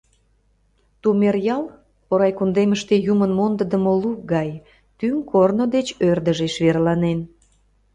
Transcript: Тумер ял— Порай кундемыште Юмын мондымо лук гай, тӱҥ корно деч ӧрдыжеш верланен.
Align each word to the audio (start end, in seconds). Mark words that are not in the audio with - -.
Тумер 1.01 1.35
ял— 1.55 1.63
Порай 2.07 2.31
кундемыште 2.37 2.95
Юмын 3.11 3.31
мондымо 3.37 3.93
лук 4.01 4.19
гай, 4.33 4.49
тӱҥ 4.97 5.15
корно 5.31 5.65
деч 5.75 5.87
ӧрдыжеш 6.09 6.53
верланен. 6.63 7.19